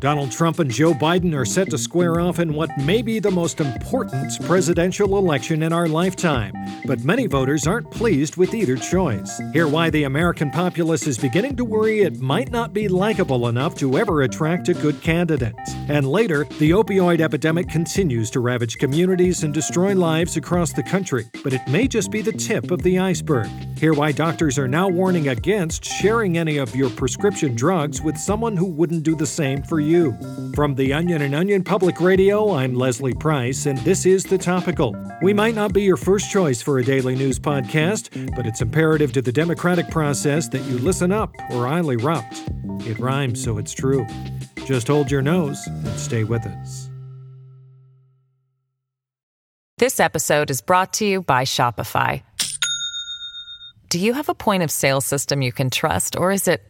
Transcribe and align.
Donald 0.00 0.30
Trump 0.30 0.60
and 0.60 0.70
Joe 0.70 0.94
Biden 0.94 1.34
are 1.34 1.44
set 1.44 1.70
to 1.70 1.78
square 1.78 2.20
off 2.20 2.38
in 2.38 2.54
what 2.54 2.70
may 2.78 3.02
be 3.02 3.18
the 3.18 3.32
most 3.32 3.60
important 3.60 4.40
presidential 4.46 5.18
election 5.18 5.64
in 5.64 5.72
our 5.72 5.88
lifetime. 5.88 6.52
But 6.86 7.02
many 7.02 7.26
voters 7.26 7.66
aren't 7.66 7.90
pleased 7.90 8.36
with 8.36 8.54
either 8.54 8.76
choice. 8.76 9.40
Hear 9.52 9.66
why 9.66 9.90
the 9.90 10.04
American 10.04 10.52
populace 10.52 11.08
is 11.08 11.18
beginning 11.18 11.56
to 11.56 11.64
worry 11.64 12.02
it 12.02 12.20
might 12.20 12.52
not 12.52 12.72
be 12.72 12.86
likable 12.86 13.48
enough 13.48 13.74
to 13.78 13.98
ever 13.98 14.22
attract 14.22 14.68
a 14.68 14.74
good 14.74 15.00
candidate. 15.02 15.56
And 15.88 16.06
later, 16.06 16.44
the 16.60 16.70
opioid 16.70 17.20
epidemic 17.20 17.68
continues 17.68 18.30
to 18.30 18.40
ravage 18.40 18.78
communities 18.78 19.42
and 19.42 19.52
destroy 19.52 19.96
lives 19.96 20.36
across 20.36 20.72
the 20.72 20.82
country. 20.84 21.28
But 21.42 21.54
it 21.54 21.66
may 21.66 21.88
just 21.88 22.12
be 22.12 22.22
the 22.22 22.32
tip 22.32 22.70
of 22.70 22.82
the 22.82 23.00
iceberg. 23.00 23.48
Hear 23.76 23.94
why 23.94 24.12
doctors 24.12 24.60
are 24.60 24.68
now 24.68 24.88
warning 24.88 25.28
against 25.28 25.84
sharing 25.84 26.38
any 26.38 26.58
of 26.58 26.76
your 26.76 26.90
prescription 26.90 27.56
drugs 27.56 28.00
with 28.00 28.16
someone 28.16 28.56
who 28.56 28.66
wouldn't 28.66 29.02
do 29.02 29.16
the 29.16 29.26
same 29.26 29.62
for 29.62 29.80
you 29.80 29.87
you. 29.88 30.16
From 30.54 30.74
the 30.74 30.92
Onion 30.92 31.22
and 31.22 31.34
Onion 31.34 31.64
Public 31.64 32.00
Radio, 32.00 32.52
I'm 32.52 32.74
Leslie 32.74 33.14
Price, 33.14 33.66
and 33.66 33.78
this 33.78 34.04
is 34.06 34.24
The 34.24 34.38
Topical. 34.38 34.94
We 35.22 35.32
might 35.32 35.54
not 35.54 35.72
be 35.72 35.82
your 35.82 35.96
first 35.96 36.30
choice 36.30 36.60
for 36.60 36.78
a 36.78 36.84
daily 36.84 37.16
news 37.16 37.38
podcast, 37.38 38.36
but 38.36 38.46
it's 38.46 38.60
imperative 38.60 39.12
to 39.14 39.22
the 39.22 39.32
democratic 39.32 39.88
process 39.90 40.48
that 40.48 40.62
you 40.62 40.78
listen 40.78 41.10
up 41.10 41.32
or 41.50 41.66
I'll 41.66 41.90
erupt. 41.90 42.42
It 42.80 42.98
rhymes, 42.98 43.42
so 43.42 43.58
it's 43.58 43.72
true. 43.72 44.06
Just 44.66 44.88
hold 44.88 45.10
your 45.10 45.22
nose 45.22 45.66
and 45.66 45.98
stay 45.98 46.24
with 46.24 46.44
us. 46.46 46.90
This 49.78 50.00
episode 50.00 50.50
is 50.50 50.60
brought 50.60 50.92
to 50.94 51.06
you 51.06 51.22
by 51.22 51.44
Shopify. 51.44 52.22
Do 53.88 53.98
you 53.98 54.12
have 54.12 54.28
a 54.28 54.34
point 54.34 54.62
of 54.62 54.70
sale 54.70 55.00
system 55.00 55.40
you 55.40 55.52
can 55.52 55.70
trust, 55.70 56.16
or 56.16 56.30
is 56.30 56.46
it 56.48 56.62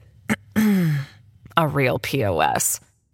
a 1.57 1.67
real 1.67 1.99
POS? 1.99 2.81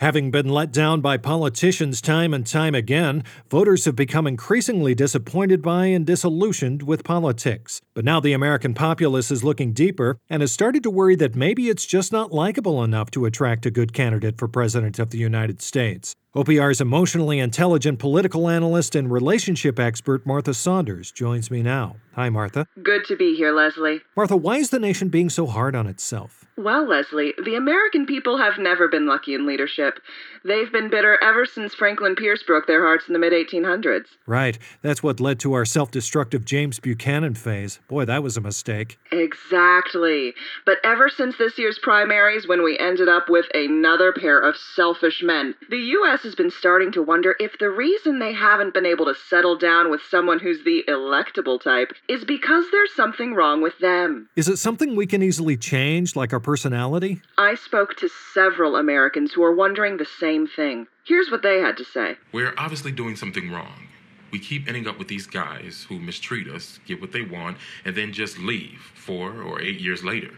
Having 0.00 0.30
been 0.30 0.48
let 0.48 0.72
down 0.72 1.02
by 1.02 1.18
politicians 1.18 2.00
time 2.00 2.32
and 2.32 2.46
time 2.46 2.74
again, 2.74 3.22
voters 3.50 3.84
have 3.84 3.96
become 3.96 4.26
increasingly 4.26 4.94
disappointed 4.94 5.60
by 5.60 5.88
and 5.88 6.06
disillusioned 6.06 6.82
with 6.82 7.04
politics. 7.04 7.82
But 7.92 8.06
now 8.06 8.18
the 8.18 8.32
American 8.32 8.72
populace 8.72 9.30
is 9.30 9.44
looking 9.44 9.74
deeper 9.74 10.16
and 10.30 10.40
has 10.40 10.52
started 10.52 10.82
to 10.84 10.90
worry 10.90 11.16
that 11.16 11.34
maybe 11.34 11.68
it's 11.68 11.84
just 11.84 12.12
not 12.12 12.32
likable 12.32 12.82
enough 12.82 13.10
to 13.10 13.26
attract 13.26 13.66
a 13.66 13.70
good 13.70 13.92
candidate 13.92 14.38
for 14.38 14.48
President 14.48 14.98
of 14.98 15.10
the 15.10 15.18
United 15.18 15.60
States. 15.60 16.14
OPR's 16.32 16.80
emotionally 16.80 17.40
intelligent 17.40 17.98
political 17.98 18.48
analyst 18.48 18.94
and 18.94 19.10
relationship 19.10 19.80
expert 19.80 20.24
Martha 20.24 20.54
Saunders 20.54 21.10
joins 21.10 21.50
me 21.50 21.60
now. 21.60 21.96
Hi, 22.14 22.28
Martha. 22.28 22.66
Good 22.84 23.04
to 23.06 23.16
be 23.16 23.34
here, 23.34 23.52
Leslie. 23.52 24.00
Martha, 24.16 24.36
why 24.36 24.58
is 24.58 24.70
the 24.70 24.78
nation 24.78 25.08
being 25.08 25.28
so 25.28 25.46
hard 25.46 25.74
on 25.74 25.88
itself? 25.88 26.44
Well, 26.56 26.86
Leslie, 26.86 27.32
the 27.42 27.56
American 27.56 28.04
people 28.04 28.36
have 28.36 28.58
never 28.58 28.86
been 28.86 29.06
lucky 29.06 29.34
in 29.34 29.46
leadership. 29.46 29.98
They've 30.44 30.70
been 30.70 30.90
bitter 30.90 31.18
ever 31.22 31.46
since 31.46 31.74
Franklin 31.74 32.14
Pierce 32.14 32.42
broke 32.42 32.66
their 32.66 32.84
hearts 32.84 33.06
in 33.08 33.12
the 33.12 33.18
mid 33.18 33.32
1800s. 33.32 34.06
Right. 34.26 34.58
That's 34.82 35.02
what 35.02 35.20
led 35.20 35.40
to 35.40 35.54
our 35.54 35.64
self 35.64 35.90
destructive 35.90 36.44
James 36.44 36.78
Buchanan 36.78 37.34
phase. 37.34 37.80
Boy, 37.88 38.04
that 38.04 38.22
was 38.22 38.36
a 38.36 38.40
mistake. 38.40 38.98
Exactly. 39.10 40.34
But 40.66 40.78
ever 40.84 41.08
since 41.08 41.38
this 41.38 41.58
year's 41.58 41.78
primaries, 41.82 42.46
when 42.46 42.62
we 42.62 42.78
ended 42.78 43.08
up 43.08 43.28
with 43.28 43.46
another 43.54 44.12
pair 44.12 44.38
of 44.38 44.54
selfish 44.56 45.22
men, 45.22 45.54
the 45.70 45.78
U.S 45.78 46.19
has 46.22 46.34
been 46.34 46.50
starting 46.50 46.92
to 46.92 47.02
wonder 47.02 47.36
if 47.38 47.58
the 47.58 47.70
reason 47.70 48.18
they 48.18 48.32
haven't 48.32 48.74
been 48.74 48.86
able 48.86 49.06
to 49.06 49.14
settle 49.28 49.56
down 49.56 49.90
with 49.90 50.00
someone 50.10 50.38
who's 50.38 50.62
the 50.64 50.84
electable 50.88 51.60
type 51.60 51.92
is 52.08 52.24
because 52.24 52.64
there's 52.70 52.94
something 52.94 53.34
wrong 53.34 53.62
with 53.62 53.78
them. 53.78 54.28
Is 54.36 54.48
it 54.48 54.58
something 54.58 54.96
we 54.96 55.06
can 55.06 55.22
easily 55.22 55.56
change, 55.56 56.16
like 56.16 56.32
our 56.32 56.40
personality? 56.40 57.20
I 57.38 57.54
spoke 57.54 57.96
to 57.96 58.08
several 58.34 58.76
Americans 58.76 59.32
who 59.32 59.42
are 59.42 59.54
wondering 59.54 59.96
the 59.96 60.06
same 60.18 60.46
thing. 60.46 60.86
Here's 61.04 61.30
what 61.30 61.42
they 61.42 61.60
had 61.60 61.76
to 61.78 61.84
say 61.84 62.16
We're 62.32 62.54
obviously 62.56 62.92
doing 62.92 63.16
something 63.16 63.50
wrong. 63.50 63.88
We 64.30 64.38
keep 64.38 64.68
ending 64.68 64.86
up 64.86 64.98
with 64.98 65.08
these 65.08 65.26
guys 65.26 65.86
who 65.88 65.98
mistreat 65.98 66.48
us, 66.48 66.78
get 66.86 67.00
what 67.00 67.12
they 67.12 67.22
want, 67.22 67.56
and 67.84 67.96
then 67.96 68.12
just 68.12 68.38
leave 68.38 68.80
four 68.94 69.42
or 69.42 69.60
eight 69.60 69.80
years 69.80 70.04
later. 70.04 70.30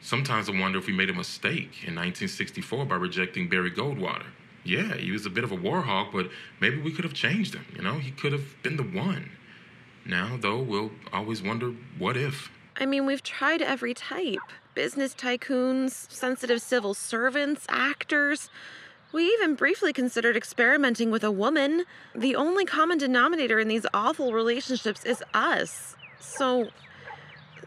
Sometimes 0.00 0.48
I 0.48 0.58
wonder 0.58 0.78
if 0.78 0.86
we 0.86 0.92
made 0.92 1.10
a 1.10 1.14
mistake 1.14 1.84
in 1.84 1.94
1964 1.94 2.86
by 2.86 2.94
rejecting 2.94 3.48
Barry 3.48 3.70
Goldwater 3.70 4.26
yeah, 4.64 4.94
he 4.94 5.10
was 5.10 5.26
a 5.26 5.30
bit 5.30 5.44
of 5.44 5.52
a 5.52 5.56
war 5.56 5.82
hawk, 5.82 6.08
but 6.12 6.30
maybe 6.60 6.80
we 6.80 6.92
could 6.92 7.04
have 7.04 7.14
changed 7.14 7.54
him. 7.54 7.64
You 7.74 7.82
know, 7.82 7.94
he 7.94 8.10
could 8.10 8.32
have 8.32 8.62
been 8.62 8.76
the 8.76 8.82
one. 8.82 9.30
Now, 10.04 10.38
though, 10.40 10.58
we'll 10.58 10.90
always 11.12 11.42
wonder 11.42 11.74
what 11.98 12.16
if. 12.16 12.50
I 12.76 12.86
mean, 12.86 13.06
we've 13.06 13.22
tried 13.22 13.62
every 13.62 13.94
type 13.94 14.38
business 14.74 15.14
tycoons, 15.14 16.10
sensitive 16.10 16.62
civil 16.62 16.94
servants, 16.94 17.66
actors. 17.68 18.48
We 19.12 19.24
even 19.26 19.56
briefly 19.56 19.92
considered 19.92 20.36
experimenting 20.36 21.10
with 21.10 21.24
a 21.24 21.30
woman. 21.30 21.84
The 22.14 22.36
only 22.36 22.64
common 22.64 22.96
denominator 22.96 23.58
in 23.58 23.68
these 23.68 23.84
awful 23.92 24.32
relationships 24.32 25.04
is 25.04 25.22
us. 25.34 25.96
So, 26.20 26.68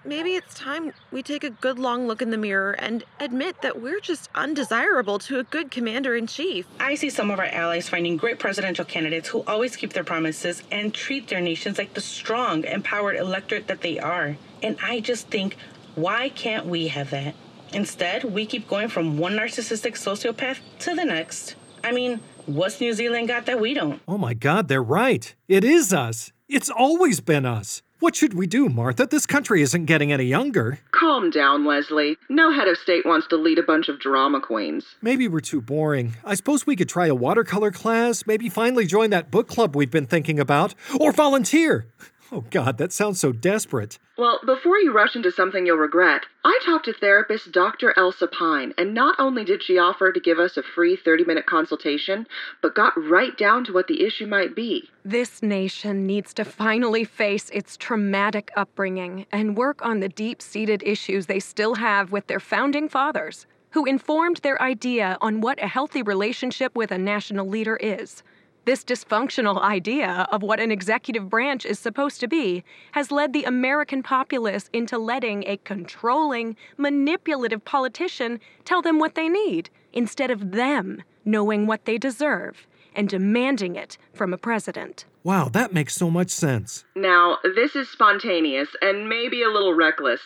maybe 0.06 0.36
it's 0.36 0.54
time 0.54 0.94
we 1.12 1.24
take 1.24 1.44
a 1.44 1.50
good 1.50 1.80
long 1.80 2.08
look 2.08 2.22
in 2.22 2.30
the 2.30 2.38
mirror 2.38 2.72
and 2.74 3.04
admit 3.20 3.62
that 3.62 3.82
we're 3.82 4.00
just 4.00 4.30
undesirable 4.36 5.20
to 5.20 5.40
a 5.40 5.44
good 5.44 5.72
commander 5.72 6.16
in 6.16 6.28
chief. 6.28 6.66
I 6.80 6.96
see 6.96 7.10
some 7.10 7.32
of 7.32 7.40
our 7.40 7.46
allies 7.46 7.90
finding 7.90 8.18
great 8.18 8.40
presidential 8.40 8.86
candidates 8.86 9.30
who 9.30 9.44
always 9.48 9.76
keep 9.76 9.94
their 9.94 10.04
promises 10.04 10.64
and 10.72 10.94
treat 10.94 11.28
their 11.28 11.42
nations 11.42 11.78
like 11.78 11.94
the 11.94 12.02
strong, 12.02 12.64
empowered 12.66 13.16
electorate 13.16 13.68
that 13.68 13.82
they 13.82 14.00
are. 14.00 14.38
And 14.62 14.78
I 14.82 15.00
just 15.00 15.28
think, 15.28 15.58
why 15.96 16.30
can't 16.30 16.66
we 16.66 16.88
have 16.88 17.10
that? 17.12 17.36
Instead, 17.72 18.24
we 18.24 18.46
keep 18.46 18.68
going 18.68 18.88
from 18.88 19.18
one 19.18 19.34
narcissistic 19.34 19.94
sociopath 19.94 20.60
to 20.80 20.96
the 20.96 21.06
next. 21.06 21.56
I 21.84 21.92
mean, 21.92 22.20
what's 22.46 22.80
New 22.80 22.94
Zealand 22.94 23.28
got 23.28 23.46
that 23.48 23.60
we 23.60 23.74
don't? 23.74 24.02
Oh 24.08 24.18
my 24.18 24.34
God, 24.34 24.68
they're 24.68 24.84
right. 24.84 25.34
It 25.48 25.64
is 25.64 25.92
us. 25.94 26.32
It's 26.48 26.70
always 26.70 27.20
been 27.20 27.46
us. 27.46 27.82
What 28.04 28.18
should 28.18 28.34
we 28.34 28.48
do, 28.48 28.68
Martha? 28.68 29.06
This 29.06 29.26
country 29.26 29.62
isn't 29.62 29.86
getting 29.86 30.12
any 30.12 30.26
younger. 30.26 30.78
Calm 30.92 31.30
down, 31.30 31.64
Leslie. 31.64 32.18
No 32.28 32.52
head 32.52 32.68
of 32.68 32.78
state 32.78 33.06
wants 33.06 33.28
to 33.28 33.38
lead 33.38 33.58
a 33.58 33.64
bunch 33.64 33.88
of 33.88 33.98
drama 33.98 34.42
queens. 34.42 34.84
Maybe 35.02 35.30
we're 35.30 35.40
too 35.40 35.62
boring. 35.62 36.18
I 36.26 36.36
suppose 36.36 36.68
we 36.68 36.76
could 36.76 36.90
try 36.90 37.08
a 37.08 37.16
watercolor 37.16 37.72
class, 37.72 38.28
maybe 38.28 38.50
finally 38.50 38.86
join 38.86 39.12
that 39.12 39.32
book 39.32 39.48
club 39.48 39.74
we've 39.74 39.90
been 39.90 40.06
thinking 40.06 40.38
about, 40.38 40.76
or 41.00 41.14
volunteer. 41.14 41.88
Oh, 42.32 42.46
God, 42.50 42.78
that 42.78 42.92
sounds 42.92 43.20
so 43.20 43.32
desperate. 43.32 44.00
Well, 44.18 44.40
before 44.46 44.78
you 44.78 44.92
rush 44.92 45.16
into 45.16 45.32
something 45.32 45.66
you'll 45.66 45.78
regret, 45.78 46.24
I 46.44 46.60
talked 46.66 46.86
to 46.86 46.94
therapist 46.94 47.52
Dr. 47.52 47.94
Elsa 47.98 48.28
Pine, 48.28 48.74
and 48.78 48.94
not 48.94 49.16
only 49.20 49.44
did 49.44 49.62
she 49.64 49.78
offer 49.78 50.12
to 50.12 50.20
give 50.20 50.40
us 50.40 50.58
a 50.58 50.64
free 50.64 50.96
30 50.96 51.26
minute 51.26 51.46
consultation, 51.46 52.28
but 52.62 52.76
got 52.76 52.94
right 52.98 53.38
down 53.38 53.66
to 53.66 53.74
what 53.74 53.88
the 53.88 54.04
issue 54.04 54.26
might 54.26 54.56
be. 54.56 54.90
This 55.04 55.44
nation 55.44 56.06
needs 56.06 56.34
to 56.36 56.46
finally 56.46 57.04
face 57.04 57.50
its 57.52 57.78
traumatic 57.78 58.52
upbringing 58.56 59.26
and 59.32 59.58
work 59.58 59.84
on 59.86 60.00
the 60.00 60.10
deep 60.10 60.42
seated 60.42 60.84
issues 60.84 61.26
they 61.26 61.40
still 61.40 61.76
have 61.76 62.12
with 62.12 62.28
their 62.28 62.40
founding 62.40 62.90
fathers, 62.90 63.46
who 63.72 63.86
informed 63.86 64.38
their 64.38 64.62
idea 64.62 65.18
on 65.22 65.42
what 65.42 65.62
a 65.62 65.68
healthy 65.68 66.02
relationship 66.04 66.76
with 66.76 66.92
a 66.92 66.98
national 66.98 67.48
leader 67.48 67.78
is. 67.78 68.24
This 68.66 68.86
dysfunctional 68.86 69.62
idea 69.62 70.26
of 70.32 70.42
what 70.42 70.62
an 70.62 70.72
executive 70.72 71.30
branch 71.30 71.66
is 71.66 71.80
supposed 71.80 72.22
to 72.22 72.28
be 72.28 72.64
has 72.94 73.12
led 73.12 73.34
the 73.34 73.44
American 73.44 74.02
populace 74.02 74.70
into 74.72 74.98
letting 74.98 75.44
a 75.46 75.58
controlling, 75.58 76.56
manipulative 76.78 77.66
politician 77.66 78.40
tell 78.64 78.82
them 78.82 79.00
what 79.00 79.16
they 79.16 79.28
need 79.28 79.70
instead 79.92 80.32
of 80.32 80.52
them 80.52 81.04
knowing 81.26 81.68
what 81.68 81.84
they 81.84 81.98
deserve 81.98 82.66
and 82.96 83.10
demanding 83.10 83.76
it 83.76 83.98
from 84.14 84.34
a 84.34 84.38
president. 84.38 85.06
Wow, 85.24 85.48
that 85.54 85.72
makes 85.72 85.96
so 85.96 86.10
much 86.10 86.32
sense. 86.32 86.84
Now, 86.96 87.38
this 87.56 87.78
is 87.78 87.90
spontaneous 87.90 88.68
and 88.82 89.08
maybe 89.08 89.42
a 89.42 89.48
little 89.48 89.74
reckless, 89.74 90.20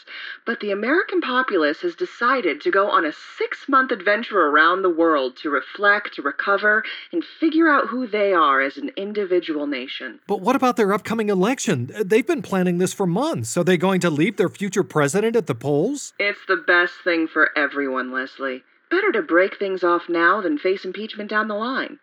but 0.44 0.60
the 0.60 0.72
American 0.72 1.22
populace 1.22 1.81
has 1.81 1.94
decided 1.94 2.62
to 2.62 2.72
go 2.72 2.90
on 2.90 3.06
a 3.06 3.14
six 3.38 3.69
month 3.69 3.92
adventure 3.92 4.40
around 4.40 4.81
the 4.81 4.90
world 4.90 5.38
to 5.44 5.52
reflect, 5.52 6.16
to 6.16 6.24
recover, 6.24 6.84
and 7.12 7.24
figure 7.24 7.69
out 7.69 7.88
who 7.88 8.08
they 8.08 8.34
are 8.34 8.60
as 8.60 8.78
an 8.78 8.90
individual 8.98 9.68
nation. 9.68 10.19
But 10.28 10.42
what 10.42 10.56
about 10.56 10.78
their 10.78 10.92
upcoming 10.92 11.30
election? 11.30 11.92
They've 12.04 12.25
been 12.25 12.42
planning 12.42 12.80
this 12.80 12.94
for 12.94 13.06
months. 13.06 13.56
Are 13.56 13.64
they 13.64 13.78
going 13.78 14.00
to 14.00 14.10
leave 14.10 14.38
their 14.38 14.50
future 14.50 14.84
president 14.84 15.36
at 15.36 15.46
the 15.46 15.56
polls? 15.56 16.14
It's 16.18 16.46
the 16.48 16.64
best 16.66 16.94
thing 17.04 17.28
for 17.28 17.56
everyone, 17.56 18.12
Leslie. 18.12 18.64
Better 18.90 19.12
to 19.12 19.22
break 19.22 19.60
things 19.60 19.84
off 19.84 20.04
now 20.10 20.42
than 20.42 20.58
face 20.58 20.86
impeachment 20.86 21.30
down 21.30 21.50
the 21.50 21.56
line. 21.56 22.00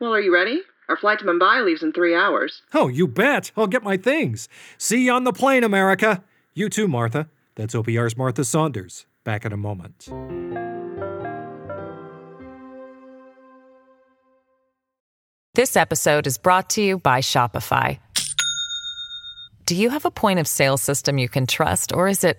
Well, 0.00 0.14
are 0.14 0.20
you 0.20 0.32
ready? 0.32 0.62
Our 0.88 0.96
flight 0.96 1.18
to 1.18 1.26
Mumbai 1.26 1.62
leaves 1.62 1.82
in 1.82 1.92
three 1.92 2.14
hours. 2.14 2.62
Oh, 2.72 2.88
you 2.88 3.06
bet. 3.06 3.52
I'll 3.54 3.66
get 3.66 3.82
my 3.82 3.98
things. 3.98 4.48
See 4.78 5.04
you 5.04 5.12
on 5.12 5.24
the 5.24 5.32
plane, 5.32 5.62
America. 5.62 6.24
You 6.54 6.70
too, 6.70 6.88
Martha. 6.88 7.28
That's 7.54 7.74
OPR's 7.74 8.16
Martha 8.16 8.44
Saunders. 8.46 9.04
Back 9.24 9.44
in 9.44 9.52
a 9.52 9.58
moment. 9.58 10.08
This 15.54 15.76
episode 15.76 16.26
is 16.26 16.38
brought 16.38 16.70
to 16.70 16.82
you 16.82 16.98
by 16.98 17.20
Shopify. 17.20 17.98
Do 19.66 19.76
you 19.76 19.90
have 19.90 20.06
a 20.06 20.10
point 20.10 20.38
of 20.38 20.48
sale 20.48 20.78
system 20.78 21.18
you 21.18 21.28
can 21.28 21.46
trust, 21.46 21.92
or 21.92 22.08
is 22.08 22.24
it 22.24 22.38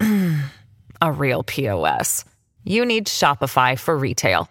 a 1.00 1.12
real 1.12 1.44
POS? 1.44 2.24
You 2.64 2.84
need 2.84 3.06
Shopify 3.06 3.78
for 3.78 3.96
retail. 3.96 4.50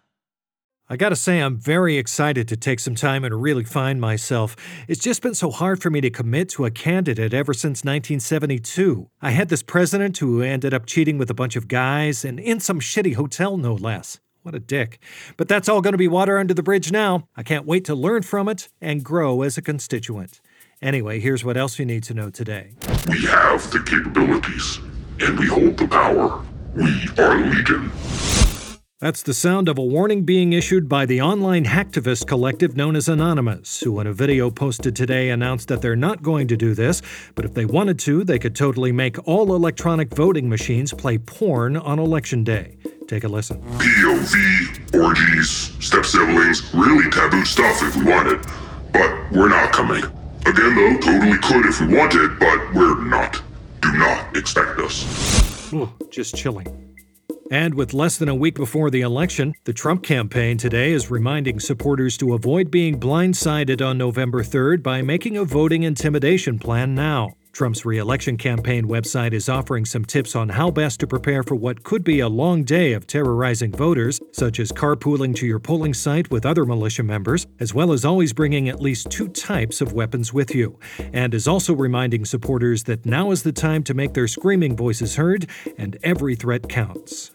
I 0.91 0.97
gotta 0.97 1.15
say, 1.15 1.39
I'm 1.39 1.55
very 1.55 1.95
excited 1.97 2.49
to 2.49 2.57
take 2.57 2.81
some 2.81 2.95
time 2.95 3.23
and 3.23 3.41
really 3.41 3.63
find 3.63 4.01
myself. 4.01 4.57
It's 4.89 4.99
just 4.99 5.21
been 5.21 5.33
so 5.33 5.49
hard 5.49 5.81
for 5.81 5.89
me 5.89 6.01
to 6.01 6.09
commit 6.09 6.49
to 6.49 6.65
a 6.65 6.69
candidate 6.69 7.33
ever 7.33 7.53
since 7.53 7.85
1972. 7.85 9.09
I 9.21 9.31
had 9.31 9.47
this 9.47 9.63
president 9.63 10.17
who 10.17 10.41
ended 10.41 10.73
up 10.73 10.85
cheating 10.85 11.17
with 11.17 11.29
a 11.29 11.33
bunch 11.33 11.55
of 11.55 11.69
guys 11.69 12.25
and 12.25 12.41
in 12.41 12.59
some 12.59 12.81
shitty 12.81 13.15
hotel, 13.15 13.55
no 13.55 13.73
less. 13.73 14.19
What 14.41 14.53
a 14.53 14.59
dick. 14.59 15.01
But 15.37 15.47
that's 15.47 15.69
all 15.69 15.81
to 15.81 15.95
be 15.95 16.09
water 16.09 16.37
under 16.37 16.53
the 16.53 16.61
bridge 16.61 16.91
now. 16.91 17.29
I 17.37 17.43
can't 17.43 17.65
wait 17.65 17.85
to 17.85 17.95
learn 17.95 18.23
from 18.23 18.49
it 18.49 18.67
and 18.81 19.01
grow 19.01 19.43
as 19.43 19.57
a 19.57 19.61
constituent. 19.61 20.41
Anyway, 20.81 21.21
here's 21.21 21.45
what 21.45 21.55
else 21.55 21.79
you 21.79 21.85
need 21.85 22.03
to 22.03 22.13
know 22.13 22.29
today. 22.29 22.73
We 23.07 23.25
have 23.27 23.71
the 23.71 23.79
capabilities, 23.79 24.79
and 25.21 25.39
we 25.39 25.47
hold 25.47 25.77
the 25.77 25.87
power. 25.87 26.43
We 26.75 27.07
are 27.17 27.49
Legion. 27.49 27.91
That's 29.01 29.23
the 29.23 29.33
sound 29.33 29.67
of 29.67 29.79
a 29.79 29.83
warning 29.83 30.25
being 30.25 30.53
issued 30.53 30.87
by 30.87 31.07
the 31.07 31.21
online 31.21 31.65
hacktivist 31.65 32.27
collective 32.27 32.77
known 32.77 32.95
as 32.95 33.09
Anonymous, 33.09 33.79
who 33.79 33.99
in 33.99 34.05
a 34.05 34.13
video 34.13 34.51
posted 34.51 34.95
today 34.95 35.31
announced 35.31 35.69
that 35.69 35.81
they're 35.81 35.95
not 35.95 36.21
going 36.21 36.47
to 36.49 36.55
do 36.55 36.75
this, 36.75 37.01
but 37.33 37.43
if 37.43 37.55
they 37.55 37.65
wanted 37.65 37.97
to, 37.97 38.23
they 38.23 38.37
could 38.37 38.55
totally 38.55 38.91
make 38.91 39.17
all 39.27 39.55
electronic 39.55 40.13
voting 40.13 40.47
machines 40.47 40.93
play 40.93 41.17
porn 41.17 41.77
on 41.77 41.97
election 41.97 42.43
day. 42.43 42.77
Take 43.07 43.23
a 43.23 43.27
listen. 43.27 43.59
POV, 43.79 44.93
orgies, 44.93 45.49
step 45.83 46.05
siblings, 46.05 46.71
really 46.71 47.09
taboo 47.09 47.43
stuff 47.43 47.81
if 47.81 47.95
we 47.95 48.03
wanted. 48.03 48.45
But 48.93 49.31
we're 49.31 49.49
not 49.49 49.73
coming. 49.73 50.03
Again, 50.45 50.75
though, 50.75 50.97
totally 50.99 51.39
could 51.39 51.65
if 51.65 51.81
we 51.81 51.97
wanted, 51.97 52.37
but 52.37 52.75
we're 52.75 53.03
not. 53.05 53.41
Do 53.81 53.93
not 53.93 54.37
expect 54.37 54.77
us. 54.77 55.73
Ooh, 55.73 55.91
just 56.11 56.35
chilling. 56.35 56.90
And 57.51 57.73
with 57.73 57.93
less 57.93 58.17
than 58.17 58.29
a 58.29 58.33
week 58.33 58.55
before 58.55 58.89
the 58.89 59.01
election, 59.01 59.55
the 59.65 59.73
Trump 59.73 60.03
campaign 60.03 60.57
today 60.57 60.93
is 60.93 61.11
reminding 61.11 61.59
supporters 61.59 62.15
to 62.19 62.33
avoid 62.33 62.71
being 62.71 62.97
blindsided 62.97 63.85
on 63.85 63.97
November 63.97 64.41
3rd 64.41 64.81
by 64.81 65.01
making 65.01 65.35
a 65.35 65.43
voting 65.43 65.83
intimidation 65.83 66.57
plan 66.57 66.95
now. 66.95 67.33
Trump's 67.51 67.83
re-election 67.83 68.37
campaign 68.37 68.87
website 68.87 69.33
is 69.33 69.49
offering 69.49 69.83
some 69.83 70.05
tips 70.05 70.33
on 70.33 70.47
how 70.47 70.71
best 70.71 71.01
to 71.01 71.07
prepare 71.07 71.43
for 71.43 71.55
what 71.55 71.83
could 71.83 72.05
be 72.05 72.21
a 72.21 72.29
long 72.29 72.63
day 72.63 72.93
of 72.93 73.05
terrorizing 73.05 73.73
voters, 73.73 74.21
such 74.31 74.57
as 74.57 74.71
carpooling 74.71 75.35
to 75.35 75.45
your 75.45 75.59
polling 75.59 75.93
site 75.93 76.31
with 76.31 76.45
other 76.45 76.65
militia 76.65 77.03
members, 77.03 77.47
as 77.59 77.73
well 77.73 77.91
as 77.91 78.05
always 78.05 78.31
bringing 78.31 78.69
at 78.69 78.79
least 78.79 79.11
two 79.11 79.27
types 79.27 79.81
of 79.81 79.91
weapons 79.91 80.31
with 80.31 80.55
you, 80.55 80.79
and 81.11 81.33
is 81.33 81.49
also 81.49 81.73
reminding 81.73 82.23
supporters 82.23 82.85
that 82.85 83.05
now 83.05 83.31
is 83.31 83.43
the 83.43 83.51
time 83.51 83.83
to 83.83 83.93
make 83.93 84.13
their 84.13 84.29
screaming 84.29 84.77
voices 84.77 85.17
heard 85.17 85.49
and 85.77 85.97
every 86.01 86.35
threat 86.35 86.69
counts. 86.69 87.31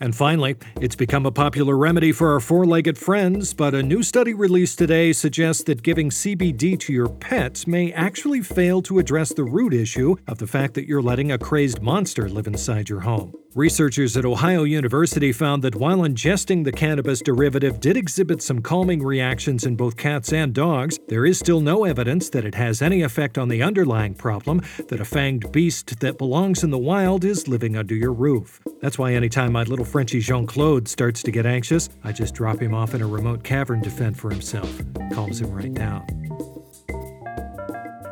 And 0.00 0.14
finally, 0.14 0.56
it's 0.80 0.96
become 0.96 1.26
a 1.26 1.30
popular 1.30 1.76
remedy 1.76 2.12
for 2.12 2.32
our 2.32 2.40
four 2.40 2.64
legged 2.64 2.98
friends, 2.98 3.54
but 3.54 3.74
a 3.74 3.82
new 3.82 4.02
study 4.02 4.34
released 4.34 4.78
today 4.78 5.12
suggests 5.12 5.62
that 5.64 5.82
giving 5.82 6.10
CBD 6.10 6.78
to 6.80 6.92
your 6.92 7.08
pets 7.08 7.66
may 7.66 7.92
actually 7.92 8.40
fail 8.40 8.82
to 8.82 8.98
address 8.98 9.32
the 9.32 9.44
root 9.44 9.72
issue 9.72 10.16
of 10.26 10.38
the 10.38 10.46
fact 10.46 10.74
that 10.74 10.88
you're 10.88 11.02
letting 11.02 11.30
a 11.32 11.38
crazed 11.38 11.80
monster 11.80 12.28
live 12.28 12.46
inside 12.46 12.88
your 12.88 13.00
home. 13.00 13.34
Researchers 13.54 14.16
at 14.16 14.24
Ohio 14.24 14.64
University 14.64 15.30
found 15.30 15.62
that 15.62 15.76
while 15.76 15.98
ingesting 15.98 16.64
the 16.64 16.72
cannabis 16.72 17.22
derivative 17.22 17.78
did 17.78 17.96
exhibit 17.96 18.42
some 18.42 18.60
calming 18.60 19.00
reactions 19.00 19.64
in 19.64 19.76
both 19.76 19.96
cats 19.96 20.32
and 20.32 20.52
dogs, 20.52 20.98
there 21.06 21.24
is 21.24 21.38
still 21.38 21.60
no 21.60 21.84
evidence 21.84 22.28
that 22.30 22.44
it 22.44 22.56
has 22.56 22.82
any 22.82 23.02
effect 23.02 23.38
on 23.38 23.48
the 23.48 23.62
underlying 23.62 24.12
problem 24.12 24.60
that 24.88 25.00
a 25.00 25.04
fanged 25.04 25.52
beast 25.52 26.00
that 26.00 26.18
belongs 26.18 26.64
in 26.64 26.70
the 26.70 26.78
wild 26.78 27.24
is 27.24 27.46
living 27.46 27.76
under 27.76 27.94
your 27.94 28.12
roof. 28.12 28.60
That's 28.80 28.98
why 28.98 29.12
anytime 29.12 29.52
my 29.52 29.62
little 29.62 29.84
Frenchie 29.84 30.18
Jean 30.18 30.48
Claude 30.48 30.88
starts 30.88 31.22
to 31.22 31.30
get 31.30 31.46
anxious, 31.46 31.88
I 32.02 32.10
just 32.10 32.34
drop 32.34 32.60
him 32.60 32.74
off 32.74 32.92
in 32.92 33.02
a 33.02 33.06
remote 33.06 33.44
cavern 33.44 33.82
to 33.82 33.90
fend 33.90 34.18
for 34.18 34.30
himself. 34.30 34.82
Calms 35.12 35.40
him 35.40 35.52
right 35.52 35.72
down. 35.72 36.33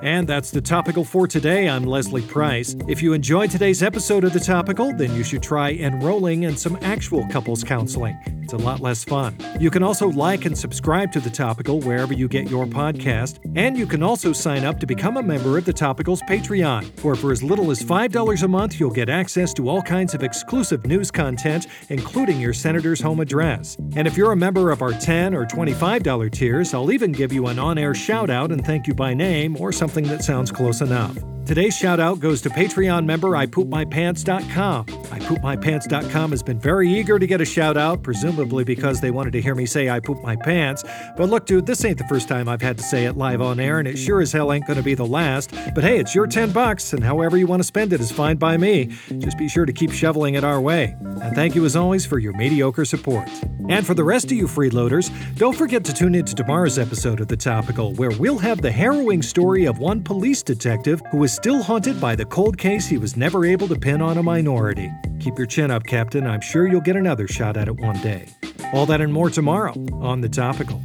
And 0.02 0.28
that's 0.28 0.50
the 0.50 0.60
topical 0.60 1.04
for 1.04 1.28
today. 1.28 1.68
I'm 1.68 1.84
Leslie 1.84 2.22
Price. 2.22 2.74
If 2.88 3.04
you 3.04 3.12
enjoyed 3.12 3.52
today's 3.52 3.84
episode 3.84 4.24
of 4.24 4.32
The 4.32 4.40
Topical, 4.40 4.92
then 4.92 5.14
you 5.14 5.22
should 5.22 5.44
try 5.44 5.74
enrolling 5.74 6.42
in 6.42 6.56
some 6.56 6.76
actual 6.82 7.24
couples 7.28 7.62
counseling. 7.62 8.41
It's 8.52 8.62
a 8.62 8.66
lot 8.66 8.80
less 8.80 9.02
fun. 9.02 9.36
You 9.58 9.70
can 9.70 9.82
also 9.82 10.08
like 10.08 10.44
and 10.44 10.56
subscribe 10.56 11.10
to 11.12 11.20
The 11.20 11.30
Topical 11.30 11.80
wherever 11.80 12.12
you 12.12 12.28
get 12.28 12.50
your 12.50 12.66
podcast. 12.66 13.38
And 13.56 13.78
you 13.78 13.86
can 13.86 14.02
also 14.02 14.34
sign 14.34 14.64
up 14.64 14.78
to 14.80 14.86
become 14.86 15.16
a 15.16 15.22
member 15.22 15.56
of 15.56 15.64
The 15.64 15.72
Topical's 15.72 16.20
Patreon, 16.22 17.02
where 17.02 17.14
for 17.14 17.32
as 17.32 17.42
little 17.42 17.70
as 17.70 17.82
$5 17.82 18.42
a 18.42 18.48
month, 18.48 18.78
you'll 18.78 18.90
get 18.90 19.08
access 19.08 19.54
to 19.54 19.70
all 19.70 19.80
kinds 19.80 20.12
of 20.12 20.22
exclusive 20.22 20.84
news 20.84 21.10
content, 21.10 21.66
including 21.88 22.40
your 22.40 22.52
senator's 22.52 23.00
home 23.00 23.20
address. 23.20 23.76
And 23.96 24.06
if 24.06 24.18
you're 24.18 24.32
a 24.32 24.36
member 24.36 24.70
of 24.70 24.82
our 24.82 24.92
10 24.92 25.34
or 25.34 25.46
$25 25.46 26.30
tiers, 26.30 26.74
I'll 26.74 26.92
even 26.92 27.12
give 27.12 27.32
you 27.32 27.46
an 27.46 27.58
on 27.58 27.78
air 27.78 27.94
shout 27.94 28.28
out 28.28 28.52
and 28.52 28.62
thank 28.64 28.86
you 28.86 28.92
by 28.92 29.14
name 29.14 29.56
or 29.58 29.72
something 29.72 29.92
something 29.92 30.16
that 30.16 30.24
sounds 30.24 30.50
close 30.50 30.80
enough. 30.80 31.16
Today's 31.44 31.76
shout 31.76 31.98
out 31.98 32.20
goes 32.20 32.40
to 32.42 32.50
Patreon 32.50 33.04
member 33.04 33.30
ipoopmypants.com. 33.30 34.86
ipoopmypants.com 34.86 36.30
has 36.30 36.42
been 36.42 36.58
very 36.58 36.88
eager 36.88 37.18
to 37.18 37.26
get 37.26 37.40
a 37.40 37.44
shout 37.44 37.76
out, 37.76 38.04
presumably 38.04 38.62
because 38.62 39.00
they 39.00 39.10
wanted 39.10 39.32
to 39.32 39.42
hear 39.42 39.56
me 39.56 39.66
say 39.66 39.90
I 39.90 39.98
poop 39.98 40.22
my 40.22 40.36
pants. 40.36 40.84
But 41.16 41.30
look, 41.30 41.46
dude, 41.46 41.66
this 41.66 41.84
ain't 41.84 41.98
the 41.98 42.04
first 42.04 42.28
time 42.28 42.48
I've 42.48 42.62
had 42.62 42.78
to 42.78 42.84
say 42.84 43.06
it 43.06 43.16
live 43.16 43.42
on 43.42 43.58
air, 43.58 43.80
and 43.80 43.88
it 43.88 43.98
sure 43.98 44.20
as 44.20 44.32
hell 44.32 44.52
ain't 44.52 44.66
to 44.66 44.82
be 44.82 44.94
the 44.94 45.04
last. 45.04 45.52
But 45.74 45.82
hey, 45.82 45.98
it's 45.98 46.14
your 46.14 46.28
10 46.28 46.52
bucks, 46.52 46.92
and 46.92 47.02
however 47.02 47.36
you 47.36 47.48
want 47.48 47.60
to 47.60 47.66
spend 47.66 47.92
it 47.92 48.00
is 48.00 48.12
fine 48.12 48.36
by 48.36 48.56
me. 48.56 48.90
Just 49.18 49.36
be 49.36 49.48
sure 49.48 49.66
to 49.66 49.72
keep 49.72 49.90
shoveling 49.90 50.34
it 50.34 50.44
our 50.44 50.60
way. 50.60 50.96
And 51.00 51.34
thank 51.34 51.56
you 51.56 51.64
as 51.64 51.74
always 51.74 52.06
for 52.06 52.20
your 52.20 52.32
mediocre 52.34 52.84
support. 52.84 53.28
And 53.68 53.86
for 53.86 53.94
the 53.94 54.04
rest 54.04 54.26
of 54.26 54.32
you 54.32 54.46
freeloaders, 54.46 55.10
don't 55.36 55.56
forget 55.56 55.84
to 55.84 55.92
tune 55.92 56.14
in 56.14 56.24
to 56.24 56.34
tomorrow's 56.34 56.78
episode 56.78 57.20
of 57.20 57.28
The 57.28 57.36
Topical, 57.36 57.94
where 57.94 58.10
we'll 58.12 58.38
have 58.38 58.62
the 58.62 58.72
harrowing 58.72 59.22
story 59.22 59.66
of 59.66 59.78
one 59.78 60.02
police 60.02 60.42
detective 60.42 61.02
who 61.10 61.22
is 61.32 61.36
still 61.36 61.62
haunted 61.62 61.98
by 61.98 62.14
the 62.14 62.26
cold 62.26 62.58
case 62.58 62.86
he 62.86 62.98
was 62.98 63.16
never 63.16 63.46
able 63.46 63.66
to 63.66 63.78
pin 63.78 64.02
on 64.02 64.18
a 64.18 64.22
minority. 64.22 64.90
Keep 65.18 65.38
your 65.38 65.46
chin 65.46 65.70
up, 65.70 65.82
Captain. 65.84 66.26
I'm 66.26 66.42
sure 66.42 66.66
you'll 66.66 66.82
get 66.82 66.96
another 66.96 67.26
shot 67.26 67.56
at 67.56 67.68
it 67.68 67.80
one 67.80 68.00
day. 68.02 68.26
All 68.74 68.86
that 68.86 69.00
and 69.00 69.12
more 69.12 69.30
tomorrow 69.30 69.74
on 69.94 70.20
The 70.20 70.28
Topical. 70.28 70.82